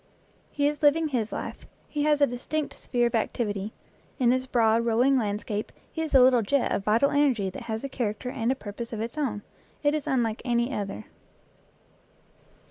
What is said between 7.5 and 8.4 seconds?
that has a character